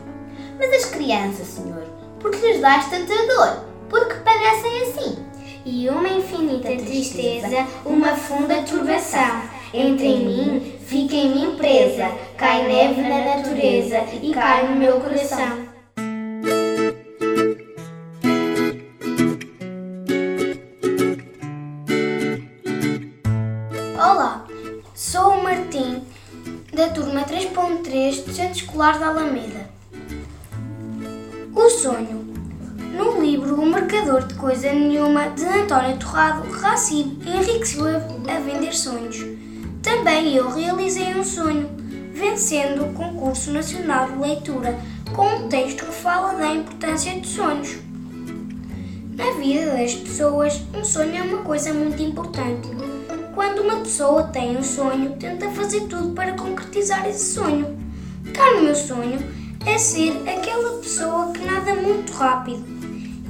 Mas 0.58 0.74
as 0.74 0.86
crianças, 0.86 1.48
Senhor, 1.48 1.84
por 2.20 2.32
que 2.32 2.46
lhes 2.46 2.62
dás 2.62 2.90
tanta 2.90 3.14
dor? 3.14 3.64
Porque 3.90 4.16
padecem 4.16 4.82
assim. 4.84 5.18
E 5.66 5.90
uma 5.90 6.10
infinita 6.10 6.70
tristeza, 6.76 7.68
uma 7.86 8.16
funda 8.16 8.64
turbação. 8.64 9.42
Entra 9.74 10.06
em 10.06 10.26
mim, 10.26 10.80
fica 10.86 11.16
em 11.16 11.30
mim 11.30 11.56
presa, 11.56 12.10
cai 12.36 12.68
neve 12.68 13.02
na 13.02 13.36
natureza 13.36 14.04
e 14.22 14.34
cai 14.34 14.68
no 14.68 14.76
meu 14.76 15.00
coração. 15.00 15.69
Escolar 28.80 28.98
da 28.98 29.08
Alameda. 29.08 29.70
O 31.54 31.70
sonho. 31.70 32.34
No 32.96 33.22
livro 33.22 33.62
O 33.62 33.65
Marcador 33.65 34.24
de 34.24 34.36
Coisa 34.36 34.72
Nenhuma, 34.72 35.28
de 35.32 35.44
António 35.44 35.98
Torrado, 35.98 36.50
Racine 36.50 37.20
enriqueceu 37.26 37.86
a, 37.86 37.98
a 38.34 38.39
vender 38.39 38.74
sonhos. 38.74 39.18
Também 39.84 40.34
eu 40.34 40.50
realizei 40.50 41.13
um 41.13 41.26
sonho, 41.26 41.70
vencendo 42.13 42.86
o 42.86 42.94
Concurso 42.94 43.52
Nacional 43.52 44.12
de 44.12 44.18
Leitura, 44.18 44.80
com 45.13 45.28
um 45.28 45.50
texto 45.50 45.86
que 45.86 45.92
fala 45.92 46.36
da 46.36 46.48
importância 46.48 47.20
de 47.20 47.28
sonhos. 47.28 47.80
Na 49.13 49.30
vida 49.32 49.72
das 49.76 49.94
pessoas, 49.94 50.62
um 50.74 50.86
sonho 50.86 51.18
é 51.18 51.22
uma 51.22 51.39
coisa 51.39 51.74
muito 51.74 52.02
importante. 52.02 52.70
Quando 53.36 53.60
uma 53.60 53.82
pessoa 53.82 54.24
tem 54.24 54.56
um 54.56 54.63
sonho, 54.63 55.18
tenta 55.20 55.50
fazer 55.50 55.82
tudo 55.82 56.13
para 56.13 56.32
concretizar 56.32 57.06
esse 57.10 57.34
sonho. 57.34 57.88
Cá 58.34 58.54
no 58.56 58.63
meu 58.63 58.76
sonho 58.76 59.20
é 59.65 59.78
ser 59.78 60.12
aquela 60.28 60.80
pessoa 60.80 61.32
que 61.32 61.46
nada 61.46 61.76
muito 61.76 62.12
rápido. 62.13 62.63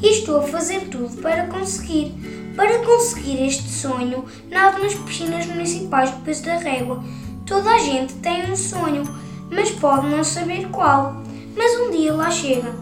E 0.02 0.12
estou 0.12 0.40
a 0.40 0.44
fazer 0.44 0.88
tudo 0.90 1.22
para 1.22 1.48
conseguir. 1.48 2.14
Para 2.56 2.80
conseguir 2.80 3.46
este 3.46 3.70
sonho, 3.70 4.26
nado 4.50 4.82
nas 4.82 4.94
piscinas 4.94 5.46
municipais 5.46 6.12
do 6.12 6.18
Peso 6.24 6.44
da 6.44 6.58
Régua. 6.58 7.04
Toda 7.46 7.70
a 7.70 7.80
gente 7.80 8.14
tem 8.16 8.52
um 8.52 8.56
sonho, 8.56 9.04
mas 9.50 9.72
pode 9.72 10.08
não 10.08 10.24
saber 10.24 10.68
qual. 10.70 11.24
Mas 11.56 11.80
um 11.80 11.92
dia 11.92 12.14
lá 12.14 12.30
chega. 12.30 12.74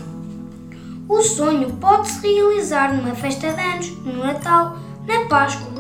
O 1.07 1.21
sonho 1.21 1.73
pode-se 1.79 2.19
realizar 2.21 2.93
numa 2.93 3.15
festa 3.15 3.51
de 3.53 3.61
anos, 3.61 3.89
no 4.03 4.17
Natal, 4.17 4.77
na 5.07 5.25
Páscoa. 5.25 5.71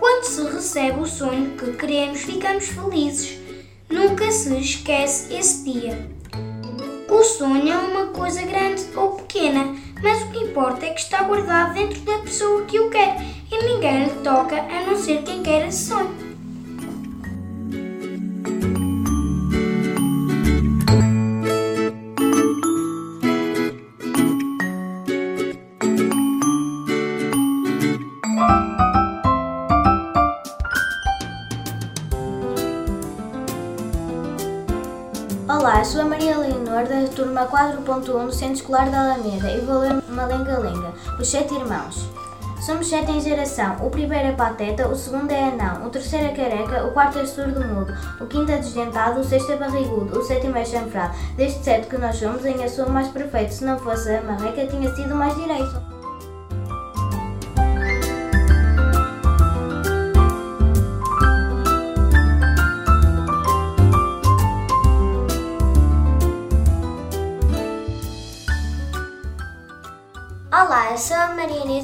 Quando 0.00 0.24
se 0.24 0.42
recebe 0.42 1.00
o 1.00 1.06
sonho 1.06 1.50
que 1.52 1.72
queremos, 1.72 2.22
ficamos 2.22 2.66
felizes. 2.66 3.41
Nunca 3.92 4.30
se 4.32 4.58
esquece 4.58 5.34
esse 5.34 5.70
dia. 5.70 6.08
O 7.10 7.22
sonho 7.22 7.70
é 7.70 7.76
uma 7.76 8.06
coisa 8.06 8.40
grande 8.40 8.82
ou 8.96 9.16
pequena, 9.16 9.76
mas 10.02 10.22
o 10.22 10.30
que 10.30 10.38
importa 10.38 10.86
é 10.86 10.94
que 10.94 11.00
está 11.00 11.22
guardado 11.24 11.74
dentro 11.74 12.00
da 12.00 12.20
pessoa 12.20 12.64
que 12.64 12.80
o 12.80 12.88
quer 12.88 13.20
e 13.50 13.62
ninguém 13.62 14.04
lhe 14.04 14.10
toca 14.24 14.56
a 14.56 14.86
não 14.86 14.96
ser 14.96 15.22
quem 15.22 15.42
quer 15.42 15.68
esse 15.68 15.90
sonho. 15.90 16.21
4.1 37.52 38.24
do 38.24 38.32
Centro 38.32 38.54
Escolar 38.54 38.90
da 38.90 39.12
Alameda 39.12 39.50
e 39.50 39.60
vou 39.60 39.80
ler 39.80 40.02
uma 40.08 40.24
lenga-lenga, 40.24 40.94
Os 41.20 41.28
Sete 41.28 41.54
Irmãos. 41.54 42.08
Somos 42.64 42.88
sete 42.88 43.10
em 43.10 43.20
geração. 43.20 43.76
O 43.84 43.90
primeiro 43.90 44.28
é 44.28 44.32
pateta, 44.32 44.88
o 44.88 44.94
segundo 44.94 45.32
é 45.32 45.48
anão, 45.48 45.84
o 45.84 45.90
terceiro 45.90 46.26
é 46.26 46.28
careca, 46.28 46.86
o 46.86 46.92
quarto 46.92 47.18
é 47.18 47.26
surdo-mudo, 47.26 47.92
o 48.20 48.26
quinto 48.26 48.52
é 48.52 48.58
desdentado, 48.58 49.20
o 49.20 49.24
sexto 49.24 49.50
é 49.52 49.56
barrigudo, 49.56 50.18
o 50.18 50.22
sétimo 50.22 50.56
é 50.56 50.64
chanfrado. 50.64 51.12
Destes 51.36 51.64
sete 51.64 51.88
que 51.88 51.98
nós 51.98 52.16
somos, 52.16 52.46
em 52.46 52.62
a 52.62 52.68
sua 52.68 52.86
mais 52.86 53.08
perfeito. 53.08 53.52
Se 53.52 53.64
não 53.64 53.78
fosse 53.80 54.14
a 54.14 54.22
marreca, 54.22 54.64
tinha 54.68 54.94
sido 54.94 55.12
mais 55.14 55.34
direito. 55.34 55.91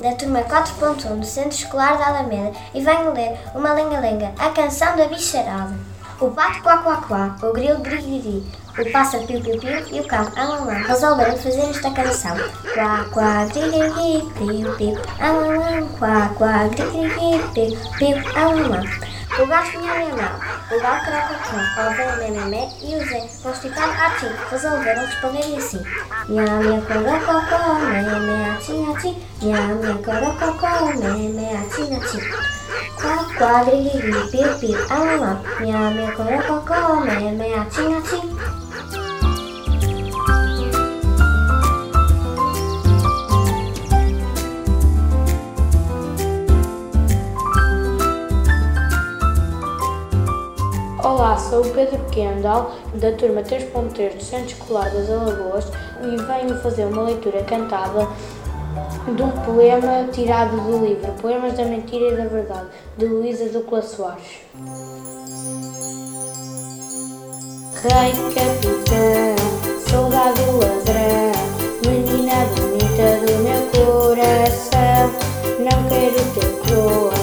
Da 0.01 0.13
turma 0.13 0.43
4.1 0.43 1.19
do 1.19 1.27
Centro 1.27 1.51
Escolar 1.51 1.99
da 1.99 2.07
Alameda 2.07 2.53
e 2.73 2.81
venho 2.81 3.13
ler 3.13 3.37
uma 3.53 3.73
lenga-lenga, 3.73 4.33
a 4.39 4.51
canção 4.51 4.97
da 4.97 5.09
bicharada. 5.09 5.75
O 6.21 6.31
pato 6.31 6.63
quá 6.63 6.79
quá 6.79 6.97
quá, 7.09 7.37
o 7.43 7.53
grilo 7.53 7.81
grigiri, 7.81 8.45
o 8.79 8.93
pássaro 8.93 9.27
piu 9.27 9.41
piu 9.41 9.59
piu 9.59 9.87
e 9.91 10.01
o 10.01 10.07
cão 10.07 10.27
alalã 10.37 10.75
resolveram 10.87 11.37
fazer 11.37 11.71
esta 11.71 11.91
canção. 11.91 12.37
Quá 12.75 13.07
quá 13.13 13.45
grigiri 13.47 14.25
piu 14.35 14.75
piu, 14.77 14.99
alalã, 15.19 15.87
quá 15.99 16.31
quá 16.37 16.69
grigiri 16.69 17.39
piu 17.55 17.79
piu, 17.99 18.17
alalã. 18.37 18.83
O 19.41 19.47
gato 19.47 19.71
tinha 19.71 19.93
a 19.93 20.58
Ovakratno 20.69 21.61
obrneme 21.81 22.63
juže, 22.85 23.21
poštitam 23.43 23.91
ači, 24.07 24.29
pozov 24.51 24.85
veruč 24.85 25.13
poveriši. 25.23 25.81
Njam 26.29 26.63
jako 26.73 26.95
rokoko, 27.09 27.61
meme 27.89 28.37
ači 28.53 28.73
nači, 28.85 29.11
njam 29.43 29.81
jako 29.89 30.13
rokoko, 30.25 30.69
meme 31.01 31.49
ači 31.61 31.83
nači. 31.93 32.21
Kva 33.01 33.17
kvadrigi, 33.37 34.13
piu 34.33 34.51
piu, 34.61 34.79
alama, 34.91 35.41
njam 35.65 35.99
jako 35.99 36.23
rokoko, 36.23 37.01
meme 37.05 37.49
ači 37.63 37.89
nači. 37.89 38.38
Pedro 51.99 52.11
Kendall, 52.11 52.71
da 52.95 53.13
turma 53.13 53.43
3.3 53.43 54.17
do 54.17 54.23
Centro 54.23 54.47
Escolar 54.47 54.91
das 54.91 55.11
Alagoas 55.11 55.67
e 56.03 56.17
venho 56.17 56.61
fazer 56.63 56.85
uma 56.85 57.03
leitura 57.03 57.43
cantada 57.45 58.09
de 59.15 59.23
um 59.23 59.31
poema 59.31 60.07
tirado 60.13 60.57
do 60.57 60.85
livro 60.85 61.13
Poemas 61.21 61.55
da 61.55 61.65
Mentira 61.65 62.13
e 62.13 62.17
da 62.17 62.27
Verdade, 62.27 62.69
de 62.97 63.07
Luísa 63.07 63.49
Ducla 63.49 63.83
Soares. 63.83 64.41
Rei 67.83 68.13
capitão, 68.35 69.37
soldado 69.89 70.43
ladrão, 70.59 71.33
menina 71.87 72.45
bonita 72.57 73.09
do 73.25 73.33
meu 73.43 73.61
coração, 73.73 75.11
não 75.59 75.89
quero 75.89 76.21
ter 76.35 76.49
coroa, 76.69 77.18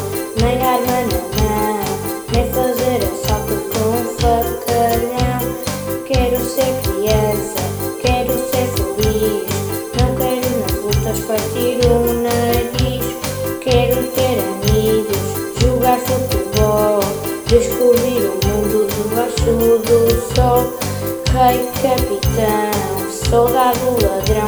Rei 21.35 21.69
capitão, 21.83 23.11
soldado 23.11 23.77
ladrão, 24.01 24.47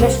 mas 0.00 0.16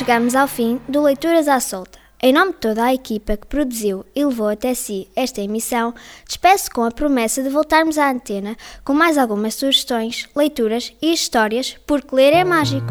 chegamos 0.00 0.34
ao 0.34 0.48
fim 0.48 0.80
do 0.88 1.02
Leituras 1.02 1.46
à 1.46 1.60
Solta. 1.60 1.98
Em 2.22 2.32
nome 2.32 2.52
de 2.52 2.58
toda 2.58 2.84
a 2.84 2.94
equipa 2.94 3.36
que 3.36 3.46
produziu 3.46 4.02
e 4.16 4.24
levou 4.24 4.48
até 4.48 4.72
si 4.72 5.06
esta 5.14 5.42
emissão, 5.42 5.92
despeço 6.26 6.70
com 6.70 6.82
a 6.84 6.90
promessa 6.90 7.42
de 7.42 7.50
voltarmos 7.50 7.98
à 7.98 8.10
antena 8.10 8.56
com 8.82 8.94
mais 8.94 9.18
algumas 9.18 9.54
sugestões, 9.56 10.26
leituras 10.34 10.94
e 11.02 11.12
histórias, 11.12 11.76
porque 11.86 12.16
ler 12.16 12.32
é 12.32 12.44
mágico. 12.44 12.90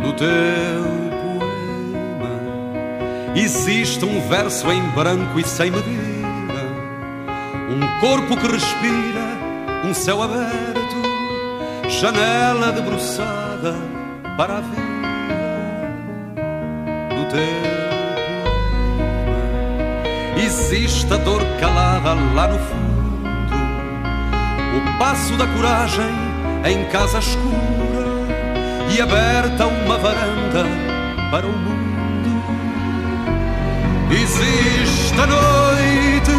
No 0.00 0.12
teu 0.12 0.28
poema 1.24 2.30
existe 3.34 4.04
um 4.04 4.20
verso 4.28 4.70
em 4.70 4.80
branco 4.90 5.40
e 5.40 5.44
sem 5.44 5.72
medida, 5.72 6.62
um 7.68 8.00
corpo 8.00 8.36
que 8.36 8.46
respira, 8.46 9.40
um 9.84 9.92
céu 9.92 10.22
aberto, 10.22 11.02
janela 11.88 12.70
debruçada 12.70 14.01
para 14.36 14.58
a 14.58 14.60
vida 14.60 14.92
teu 17.32 17.40
poema 17.40 17.82
existe 20.36 21.12
a 21.12 21.16
dor 21.16 21.42
calada 21.60 22.14
lá 22.34 22.48
no 22.48 22.58
fundo, 22.58 23.26
o 24.76 24.98
passo 24.98 25.34
da 25.36 25.46
coragem 25.46 26.10
em 26.64 26.84
casa 26.90 27.18
escura 27.18 28.12
e 28.94 29.00
aberta 29.00 29.66
uma 29.66 29.96
varanda 29.96 30.66
para 31.30 31.46
o 31.46 31.52
mundo. 31.52 32.42
Existe 34.10 35.20
a 35.20 35.26
noite, 35.26 36.30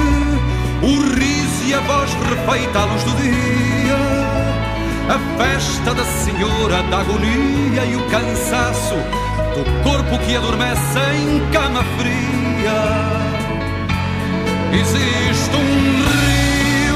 o 0.83 1.15
riso 1.15 1.65
e 1.65 1.73
a 1.73 1.79
voz 1.79 2.13
refeita 2.13 2.79
à 2.79 2.85
luz 2.85 3.03
do 3.03 3.11
dia, 3.17 4.12
a 5.09 5.19
festa 5.37 5.93
da 5.93 6.03
senhora 6.03 6.81
da 6.83 6.99
agonia 6.99 7.85
e 7.85 7.95
o 7.95 8.09
cansaço 8.09 8.95
do 9.53 9.83
corpo 9.83 10.17
que 10.25 10.35
adormece 10.35 10.99
em 11.15 11.51
cama 11.51 11.83
fria. 11.97 13.23
Existe 14.73 15.55
um 15.55 16.03
rio, 16.09 16.95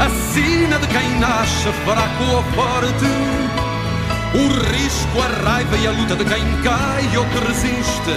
a 0.00 0.08
sina 0.32 0.78
de 0.78 0.86
quem 0.88 1.18
nasce 1.18 1.68
fraco 1.84 2.24
ou 2.34 2.42
forte. 2.54 3.06
O 4.34 4.48
risco, 4.70 5.20
a 5.22 5.50
raiva 5.50 5.76
e 5.76 5.86
a 5.86 5.90
luta 5.92 6.14
de 6.14 6.24
quem 6.24 6.44
cai 6.62 7.16
ou 7.16 7.24
que 7.24 7.38
resiste, 7.46 8.12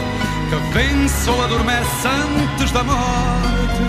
que 0.50 0.74
vence 0.74 1.30
ou 1.30 1.44
adormece 1.44 2.08
antes 2.08 2.72
da 2.72 2.84
morte. 2.84 3.80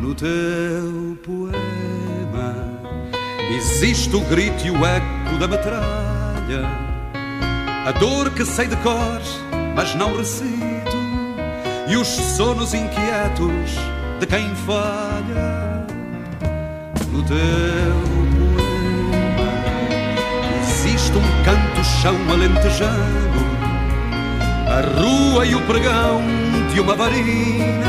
No 0.00 0.14
teu 0.14 1.18
poema 1.24 1.93
existe 3.50 4.14
o 4.14 4.20
grito 4.20 4.66
e 4.66 4.70
o 4.70 4.86
eco 4.86 5.38
da 5.38 5.48
metralha 5.48 6.84
a 7.86 7.92
dor 7.92 8.30
que 8.30 8.46
sei 8.46 8.66
de 8.66 8.76
cor, 8.76 9.20
mas 9.76 9.94
não 9.94 10.16
recito, 10.16 10.96
e 11.86 11.98
os 11.98 12.08
sonos 12.08 12.72
inquietos 12.72 13.76
de 14.18 14.26
quem 14.26 14.54
falha. 14.66 15.84
No 17.12 17.22
teu 17.22 17.36
existe 20.62 21.12
um 21.12 21.44
canto-chão 21.44 22.16
alentejano, 22.32 23.44
a 24.66 24.98
rua 24.98 25.44
e 25.44 25.54
o 25.54 25.60
pregão 25.66 26.22
de 26.72 26.80
uma 26.80 26.94
varina, 26.94 27.84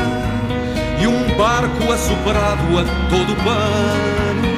e 1.00 1.06
um 1.06 1.38
barco 1.38 1.90
assoprado 1.90 2.78
a 2.78 2.84
todo 3.08 3.34
pano. 3.36 4.55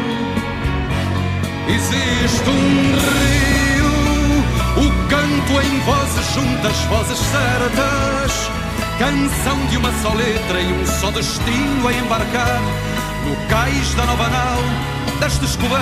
Existe 1.69 2.49
um 2.49 2.97
rio 2.97 3.49
o 4.79 5.09
canto 5.09 5.61
em 5.61 5.79
vozes 5.81 6.35
juntas, 6.35 6.77
vozes 6.89 7.19
certas. 7.19 8.51
Canção 8.99 9.67
de 9.67 9.77
uma 9.77 9.93
só 10.03 10.13
letra 10.15 10.61
e 10.61 10.73
um 10.73 10.87
só 10.87 11.11
destino 11.11 11.87
a 11.87 11.93
embarcar 11.93 12.61
no 13.25 13.37
cais 13.49 13.95
da 13.95 14.07
nova 14.07 14.29
nau 14.29 14.63
das 15.21 15.39
descobertas. 15.39 15.79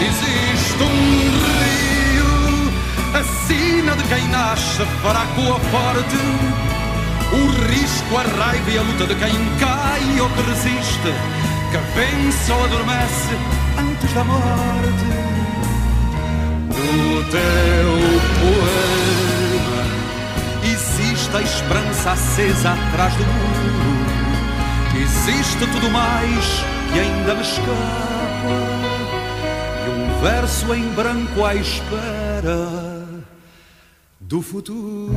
Existe 0.00 0.82
um 0.82 1.30
rio, 1.56 2.72
a 3.14 3.22
sina 3.46 3.96
de 3.96 4.04
quem 4.04 4.28
nasce 4.28 4.84
fraco 5.02 5.40
ou 5.40 5.58
forte. 5.70 6.16
O 7.32 7.72
risco, 7.72 8.16
a 8.16 8.22
raiva 8.22 8.70
e 8.70 8.78
a 8.78 8.82
luta 8.82 9.06
de 9.06 9.14
quem 9.16 9.34
cai 9.58 10.20
ou 10.20 10.28
que 10.30 10.42
resiste, 10.42 11.12
que 11.70 11.78
vence 11.98 12.52
ou 12.52 12.64
adormece 12.64 13.36
antes 13.78 14.12
da 14.12 14.24
morte 14.24 15.36
no 16.68 17.24
teu 17.24 17.88
poema 18.40 19.06
existe 20.96 21.36
a 21.36 21.42
esperança 21.42 22.12
acesa 22.12 22.72
atrás 22.72 23.14
do 23.14 23.24
muro. 23.24 24.06
Existe 25.00 25.58
tudo 25.58 25.90
mais 25.90 26.44
que 26.92 27.00
ainda 27.00 27.34
me 27.34 27.42
escapa. 27.42 27.66
E 29.86 29.90
um 29.90 30.20
verso 30.20 30.74
em 30.74 30.88
branco 30.90 31.44
à 31.44 31.54
espera 31.54 33.06
do 34.20 34.42
futuro. 34.42 35.12